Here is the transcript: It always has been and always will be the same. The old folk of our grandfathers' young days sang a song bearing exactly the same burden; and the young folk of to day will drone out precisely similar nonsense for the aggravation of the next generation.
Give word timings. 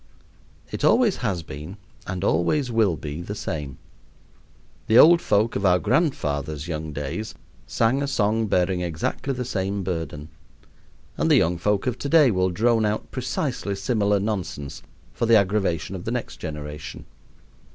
It 0.71 0.83
always 0.83 1.17
has 1.17 1.43
been 1.43 1.77
and 2.07 2.23
always 2.23 2.71
will 2.71 2.95
be 2.95 3.21
the 3.21 3.35
same. 3.35 3.77
The 4.87 4.97
old 4.97 5.21
folk 5.21 5.55
of 5.55 5.63
our 5.63 5.77
grandfathers' 5.77 6.67
young 6.67 6.91
days 6.91 7.35
sang 7.67 8.01
a 8.01 8.07
song 8.07 8.47
bearing 8.47 8.81
exactly 8.81 9.31
the 9.31 9.45
same 9.45 9.83
burden; 9.83 10.29
and 11.17 11.29
the 11.29 11.35
young 11.37 11.59
folk 11.59 11.85
of 11.85 11.99
to 11.99 12.09
day 12.09 12.31
will 12.31 12.49
drone 12.49 12.83
out 12.83 13.11
precisely 13.11 13.75
similar 13.75 14.19
nonsense 14.19 14.81
for 15.13 15.27
the 15.27 15.35
aggravation 15.37 15.93
of 15.95 16.05
the 16.05 16.11
next 16.11 16.37
generation. 16.37 17.05